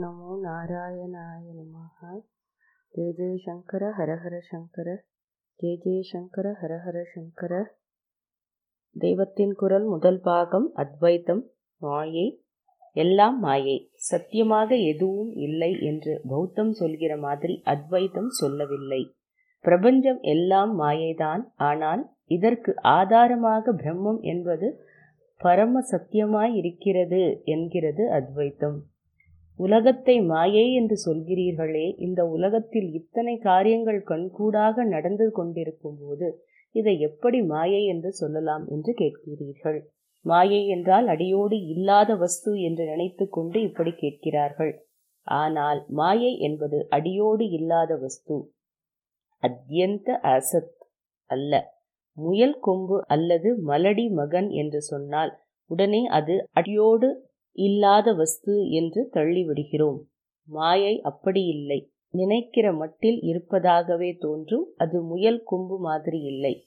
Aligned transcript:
நமோ 0.00 0.32
நாராயணாய 0.42 1.44
நமஹ 1.56 2.10
ஜெய 2.94 3.06
ஜெய 3.16 3.32
சங்கர 3.44 3.82
ஹர 3.96 4.38
சங்கர 4.50 4.88
ஜெய 5.60 5.72
ஜெய 5.84 6.00
சங்கர 6.02 6.52
சங்கர 7.14 7.52
தெய்வத்தின் 8.96 9.54
குரல் 9.54 9.84
முதல் 9.84 10.20
பாகம் 10.20 10.72
அத்வைத்தம் 10.74 11.42
மாயை. 11.80 12.44
எல்லாம் 12.96 13.38
மாயை. 13.38 13.90
சத்தியமாக 13.92 14.74
எதுவும் 14.74 15.32
இல்லை 15.34 15.72
என்று 15.80 16.20
பௌத்தம் 16.28 16.72
சொல்கிற 16.72 17.16
மாதிரி 17.16 17.62
அத்வைத்தம் 17.64 18.30
சொல்லவில்லை. 18.40 19.02
பிரபஞ்சம் 19.60 20.20
எல்லாம் 20.20 20.80
மாயைதான். 20.80 21.44
ஆனால் 21.54 22.04
இதற்கு 22.26 22.74
ஆதாரமாக 22.76 23.72
பிரம்மம் 23.72 24.20
என்பது 24.20 24.86
பரம 25.36 25.80
சத்தியமாய் 25.80 26.54
இருக்கிறது 26.54 27.40
என்கிறது 27.44 28.12
அத்வைத்தம். 28.12 28.80
உலகத்தை 29.58 30.14
மாயை 30.30 30.66
என்று 30.72 30.96
சொல்கிறீர்களே 31.04 31.86
இந்த 31.98 32.20
உலகத்தில் 32.28 32.88
இத்தனை 32.94 33.34
காரியங்கள் 33.40 34.00
கண்கூடாக 34.02 34.84
நடந்து 34.84 35.26
கொண்டிருக்கும் 35.30 35.98
போது 36.00 36.28
இதை 36.74 36.94
எப்படி 37.08 37.38
மாயை 37.46 37.82
என்று 37.84 38.10
சொல்லலாம் 38.12 38.64
என்று 38.66 38.92
கேட்கிறீர்கள்? 38.92 39.78
மாயை 40.24 40.60
என்றால் 40.66 41.06
அடியோடு 41.06 41.56
இல்லாத 41.66 42.10
வஸ்து 42.16 42.50
என்று 42.60 42.84
நினைத்து 42.84 43.24
கொண்டு 43.28 43.58
இப்படி 43.60 43.92
கேட்கிறார்கள். 43.94 44.72
ஆனால் 45.26 45.80
மாயை 45.92 46.32
என்பது 46.40 46.78
அடியோடு 46.88 47.44
இல்லாத 47.58 47.92
வஸ்து 47.96 48.36
அத்யந்த 49.42 50.08
அசத் 50.32 50.72
அல்ல 51.30 51.52
முயல் 52.16 52.56
கொம்பு 52.60 52.96
அல்லது 53.14 53.50
மலடி 53.68 54.06
மகன் 54.18 54.48
என்று 54.60 54.80
சொன்னால் 54.90 55.32
உடனே 55.70 56.02
அது 56.18 56.34
அடியோடு 56.52 57.08
இல்லாத 57.52 58.14
வஸ்து 58.14 58.68
என்று 58.70 59.10
தள்ளிவிடுகிறோம். 59.12 60.00
மாயை 60.48 61.00
அப்படி 61.00 61.44
இல்லை. 61.44 61.90
நினைக்கிற 62.10 62.72
மட்டில் 62.72 63.20
இருப்பதாகவே 63.20 64.16
தோன்றும். 64.20 64.66
அது 64.76 65.02
முயல் 65.02 65.42
கொம்பு 65.42 65.78
மாதிரி 65.78 66.20
இல்லை. 66.20 66.66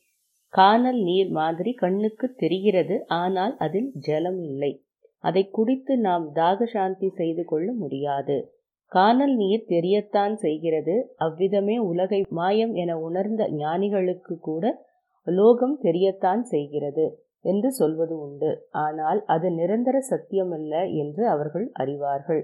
காணல் 0.50 1.02
நீர் 1.02 1.30
மாதிரி 1.30 1.73
கண்ணுக்கு 1.73 2.33
தெரிகிறது. 2.33 3.05
ஆனால் 3.05 3.58
அதில் 3.58 3.92
ஜலம் 3.94 4.42
இல்லை. 4.42 4.83
அதை 5.19 5.50
குடித்து 5.50 5.97
நாம் 5.97 6.31
தாக 6.33 6.66
சாந்தி 6.66 7.09
செய்து 7.09 7.45
கொள்ள 7.45 7.72
முடியாது. 7.73 8.53
காணல் 8.92 9.36
நீர் 9.36 9.66
தெரியத்தான் 9.70 10.33
செய்கிறது. 10.33 11.14
அவ்விதமே 11.16 11.77
உலகை 11.77 12.25
மாயம் 12.30 12.73
என 12.73 12.99
உணர்ந்த 12.99 13.49
ஞானிகளுக்கு 13.49 14.38
கூட 14.39 14.83
லோகம் 15.27 15.77
தெரியத்தான் 15.81 16.42
செய்கிறது. 16.42 17.24
என்று 17.45 17.69
சொல்வது 17.71 18.15
உண்டு. 18.19 18.51
ஆனால் 18.83 19.19
அது 19.25 19.47
நிரந்தர 19.51 19.97
சத்தியமல்ல 20.11 20.73
என்று 20.95 21.23
அவர்கள் 21.29 21.67
அறிவார்கள். 21.79 22.43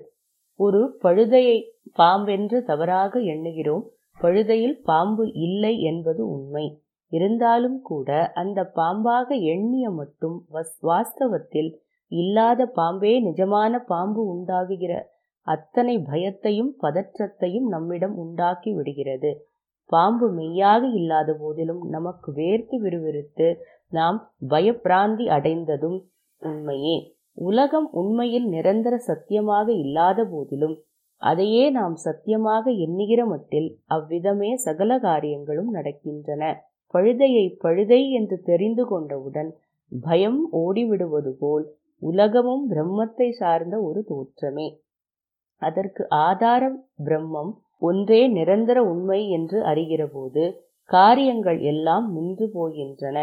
ஒரு 0.59 0.81
பழுதையை 1.03 1.57
பாம்பென்று 1.99 2.57
தவறாக 2.63 3.19
எண்ணுகிறோம் 3.33 3.85
பழுதையில் 4.19 4.77
பாம்பு 4.81 5.23
இல்லை 5.45 5.73
என்பது 5.81 6.21
உண்மை. 6.27 6.65
இருந்தாலும் 7.11 7.79
கூட 7.81 8.09
அந்த 8.33 8.59
பாம்பாக 8.75 9.27
எண்ணிய 9.53 9.85
மட்டும் 9.91 10.37
வாஸ்தவத்தில் 10.87 11.71
இல்லாத 12.11 12.61
பாம்பே 12.71 13.13
நிஜமான 13.23 13.73
பாம்பு 13.85 14.21
உண்டாகுகிற 14.33 14.93
அத்தனை 15.47 15.95
பயத்தையும் 16.09 16.71
பதற்றத்தையும் 16.81 17.67
நம்மிடம் 17.67 18.15
உண்டாக்கி 18.15 18.71
விடுகிறது. 18.73 19.31
பாம்பு 19.89 20.27
மெய்யாக 20.31 20.83
இல்லாத 20.99 21.29
போதிலும் 21.33 21.81
நமக்கு 21.89 22.29
வேர்த்து 22.31 22.75
விறுவிறுத்து 22.77 23.47
நாம் 23.91 24.17
பயப்பிராந்தி 24.49 25.25
அடைந்ததும் 25.27 25.97
உண்மையே. 26.41 26.95
உலகம் 27.37 27.87
உண்மையில் 27.91 28.47
நிரந்தர 28.47 28.95
சத்தியமாக 28.99 29.67
இல்லாத 29.73 30.25
போதிலும் 30.25 30.75
அதையே 31.21 31.65
நாம் 31.69 31.95
சத்தியமாக 31.95 32.65
எண்ணுகிற 32.85 33.21
மட்டில் 33.25 33.69
அவ்விதமே 33.87 34.49
சகல 34.57 34.91
காரியங்களும் 34.99 35.71
நடக்கின்றன. 35.73 36.43
பழுதையை 36.93 37.45
பழுதை 37.63 38.01
என்று 38.09 38.37
தெரிந்து 38.41 38.83
கொண்டவுடன் 38.85 39.51
பயம் 39.91 40.41
ஓடிவிடுவது 40.53 41.31
போல் 41.37 41.65
உலகமும் 42.01 42.63
பிரம்மத்தை 42.69 43.27
சார்ந்த 43.31 43.75
ஒரு 43.81 44.01
தோற்றமே. 44.09 44.67
அதற்கு 45.61 46.03
ஆதாரம் 46.21 46.77
பிரம்மம் 47.05 47.51
ஒன்றே 47.81 48.21
நிரந்தர 48.29 48.79
உண்மை 48.83 49.19
என்று 49.29 49.57
அறிகிறபோது 49.63 50.43
காரியங்கள் 50.89 51.59
எல்லாம் 51.63 52.07
நின்று 52.13 52.45
போகின்றன. 52.53 53.17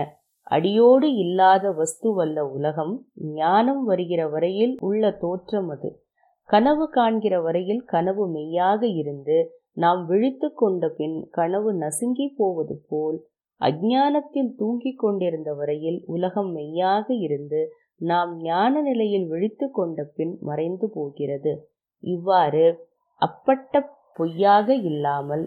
அடியோடு 0.50 1.08
இல்லாத 1.14 1.70
வஸ்துவல்ல 1.70 2.40
உலகம் 2.50 2.94
ஞானம் 3.34 3.84
வருகிற 3.84 4.28
வரையில் 4.28 4.74
உள்ள 4.80 5.10
தோற்றம் 5.16 5.68
அது. 5.68 5.90
கனவு 6.48 6.84
காண்கிற 6.88 7.34
வரையில் 7.40 7.82
கனவு 7.84 8.24
மெய்யாக 8.28 8.86
இருந்து 8.86 9.38
நாம் 9.72 10.06
விழித்து 10.06 10.48
கொண்ட 10.54 10.88
பின் 10.88 11.16
கனவு 11.30 11.70
நசுங்கி 11.74 12.26
போவது 12.36 12.76
போல் 12.88 13.18
அஜானத்தில் 13.60 14.50
தூங்கிக் 14.56 14.98
கொண்டிருந்த 14.98 15.54
வரையில் 15.54 15.98
உலகம் 16.06 16.50
மெய்யாக 16.52 17.06
இருந்து 17.14 17.60
நாம் 18.00 18.32
ஞான 18.42 18.80
நிலையில் 18.80 19.26
விழித்து 19.26 19.66
கொண்ட 19.70 20.02
பின் 20.16 20.34
மறைந்து 20.40 20.86
போகிறது. 20.94 21.52
இவ்வாறு 22.04 22.66
அப்பட்ட 23.22 23.82
பொய்யாக 24.16 24.74
இல்லாமல் 24.74 25.44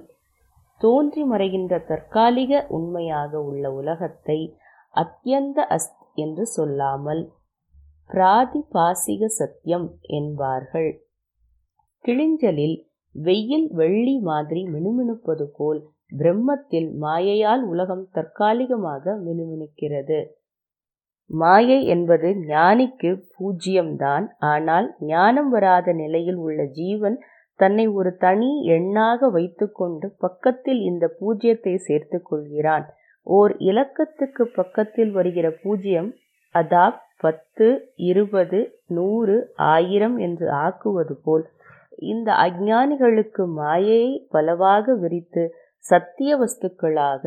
தோன்றி 0.81 1.23
மறைகின்ற 1.29 1.73
தற்காலிக 1.85 2.65
உண்மையாக 2.69 3.41
உள்ள 3.43 3.65
உலகத்தை 3.73 4.39
அத்தியந்த 4.93 5.59
அஸ்த் 5.67 6.03
என்று 6.15 6.45
சொல்லாமல் 6.45 7.23
பிராதிபாசிக 8.09 9.25
சத்தியம் 9.25 9.87
என்பார்கள். 10.09 10.91
கிளிஞ்சலில் 12.05 12.77
வெயில் 13.15 13.67
வெள்ளி 13.71 14.15
மாதிரி 14.19 14.61
மினுமினுப்பது 14.65 15.45
போல் 15.57 15.79
பிரம்மத்தில் 16.17 16.89
மாயையால் 16.97 17.63
உலகம் 17.63 18.05
தற்காலிகமாக 18.11 19.13
மினுமினுக்கிறது. 19.25 20.19
மாயை 21.29 21.79
என்பது 21.85 22.29
ஞானிக்கு 22.47 23.11
பூஜ்யம்தான். 23.35 24.25
ஆனால் 24.39 24.87
ஞானம் 24.99 25.49
வராத 25.49 25.93
நிலையில் 25.93 26.35
உள்ள 26.35 26.65
ஜீவன் 26.71 27.17
தன்னை 27.59 27.85
ஒரு 27.89 28.11
தனி 28.17 28.49
எண்ணாக 28.67 29.29
வைத்துக்கொண்டு 29.29 30.07
பக்கத்தில் 30.17 30.81
இந்த 30.81 31.05
பூஜ்யத்தை 31.19 31.75
சேர்த்து 31.77 32.17
கொள்கிறான். 32.21 32.85
ஓர் 33.27 33.53
இலக்கத்துக்கு 33.61 34.43
பக்கத்தில் 34.55 35.11
வருகிற 35.11 35.47
பூஜ்ஜியம் 35.63 36.09
அதா 36.55 36.85
பத்து 37.17 37.67
இருபது 38.09 38.59
நூறு 38.87 39.35
ஆயிரம் 39.73 40.17
என்று 40.17 40.45
ஆக்குவது 40.65 41.15
போல். 41.23 41.45
இந்த 42.03 42.29
அஜானிகளுக்கு 42.45 43.43
மாயையை 43.59 44.11
பலவாக 44.29 44.95
விரித்து 44.95 45.43
சத்திய 45.85 46.31
வஸ்துக்களாக 46.37 47.23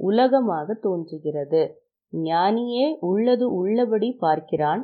உலகமாக 0.00 0.74
தோன்றுகிறது. 0.86 1.62
ஞானியே 2.12 2.86
உள்ளது 3.00 3.46
உள்ளபடி 3.52 4.10
பார்க்கிறான். 4.20 4.82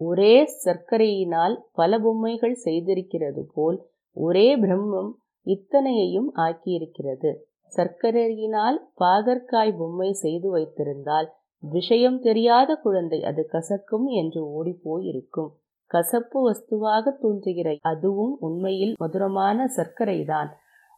ஒரே 0.00 0.34
சர்க்கரையினால் 0.64 1.56
பல 1.72 1.98
பொம்மைகள் 1.98 2.56
செய்திருக்கிறது 2.64 3.42
போல் 3.54 3.78
ஒரே 4.16 4.48
பிரம்மம் 4.56 5.10
இத்தனையையும் 5.46 6.30
ஆக்கியிருக்கிறது. 6.46 7.30
சர்க்கரையினால் 7.76 8.78
பாகற்காய் 9.00 9.72
பொம்மை 9.78 10.12
செய்து 10.12 10.50
வைத்திருந்தால் 10.50 11.28
விஷயம் 11.62 12.18
தெரியாத 12.20 12.70
குழந்தை 12.76 13.18
அது 13.24 13.42
கசக்கும் 13.52 14.06
என்று 14.20 14.40
ஓடிப்போயிருக்கும். 14.48 15.50
கசப்பு 15.90 16.38
வஸ்துவாக 16.42 17.12
தோன்றுகிற 17.20 17.68
அதுவும் 17.80 18.34
உண்மையில் 18.40 18.94
மதுரமான 18.98 19.68
சர்க்கரைதான். 19.76 20.50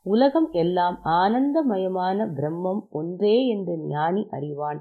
உலகம் 0.06 0.48
எல்லாம் 0.52 0.96
ஆனந்தமயமான 1.04 2.26
பிரம்மம் 2.36 2.82
ஒன்றே 2.90 3.46
என்று 3.46 3.74
ஞானி 3.86 4.22
அறிவான். 4.30 4.80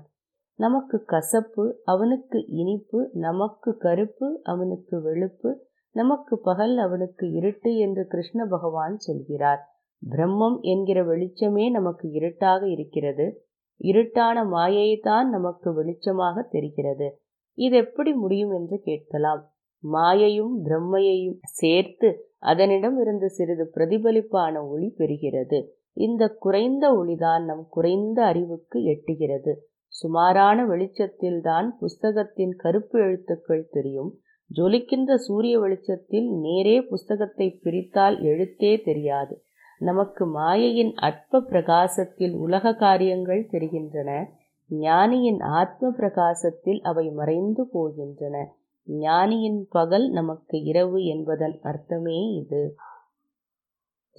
நமக்கு 0.60 0.98
கசப்பு 1.06 1.66
அவனுக்கு 1.84 2.46
இனிப்பு 2.52 3.00
நமக்கு 3.14 3.78
கருப்பு 3.78 4.28
அவனுக்கு 4.44 4.96
வெளுப்பு 5.02 5.50
நமக்கு 5.96 6.34
பகல் 6.40 6.78
அவனுக்கு 6.78 7.26
இருட்டு 7.32 7.72
என்று 7.78 8.04
கிருஷ்ண 8.08 8.46
பகவான் 8.46 8.98
சொல்கிறார். 8.98 9.62
பிரம்மம் 10.10 10.60
என்கிற 10.62 11.04
வெளிச்சமே 11.04 11.70
நமக்கு 11.70 12.10
இருட்டாக 12.10 12.70
இருக்கிறது. 12.70 13.44
இருட்டான 13.84 14.44
மாயைதான் 14.44 15.30
நமக்கு 15.30 15.84
வெளிச்சமாக 15.84 16.44
தெரிகிறது. 16.50 17.22
இது 17.54 17.78
எப்படி 17.78 18.14
முடியும் 18.14 18.52
என்று 18.52 18.80
கேட்கலாம். 18.80 19.54
மாயையும் 19.94 20.54
பிரம்மையையும் 20.64 21.38
சேர்த்து 21.42 22.34
அதனிடம் 22.38 23.00
இருந்து 23.00 23.30
சிறிது 23.30 23.72
பிரதிபலிப்பான 23.76 24.68
ஒளி 24.68 24.94
பெறுகிறது. 24.98 25.66
இந்த 25.94 26.30
குறைந்த 26.30 26.92
ஒளிதான் 26.94 27.44
நம் 27.46 27.68
குறைந்த 27.70 28.24
அறிவுக்கு 28.24 28.80
எட்டுகிறது. 28.80 29.54
சுமாரான 29.88 30.66
வெளிச்சத்தில்தான் 30.66 31.68
புஸ்தகத்தின் 31.80 32.56
கருப்பு 32.56 33.00
எழுத்துக்கள் 33.00 33.68
தெரியும். 33.72 34.18
ஜொலிக்கின்ற 34.56 35.16
சூரிய 35.16 35.60
வெளிச்சத்தில் 35.60 36.30
நேரே 36.30 36.82
புஸ்தகத்தை 36.82 37.60
பிரித்தால் 37.64 38.22
எழுத்தே 38.22 38.84
தெரியாது. 38.84 39.44
நமக்கு 39.80 40.26
மாயையின் 40.26 40.94
அற்ப 40.96 41.42
பிரகாசத்தில் 41.42 42.34
உலக 42.34 42.74
காரியங்கள் 42.74 43.48
தெரிகின்றன. 43.52 44.30
ஞானியின் 44.70 45.40
ஆத்ம 45.40 45.92
பிரகாசத்தில் 45.92 46.82
அவை 46.82 47.12
மறைந்து 47.12 47.64
போகின்றன. 47.74 48.46
ஞானியின் 48.86 49.68
பகல் 49.70 50.10
நமக்கு 50.10 50.64
இரவு 50.64 51.06
என்பதன் 51.06 51.60
அர்த்தமே 51.62 52.20
இது. 52.34 52.76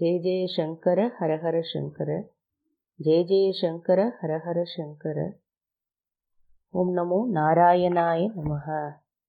ஜெய 0.01 0.19
ஜெய 0.19 0.47
சங்கர 0.47 1.13
ஹரஹர 1.21 1.61
சங்கர. 1.73 2.29
ஜெய 3.05 3.25
ஜெய 3.25 3.51
சங்கர 3.51 4.17
ஹரஹர 4.23 4.63
சங்கர. 4.77 5.37
ஓம் 6.71 6.97
நமோ 6.97 7.39
நாராயணாய 7.39 8.31
நமக. 8.37 8.93